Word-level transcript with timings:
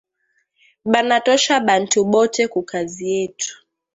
Banatosha 0.85 1.59
bantu 1.59 1.99
bote 2.11 2.47
kukazi 2.47 3.05
yetu 3.13 3.57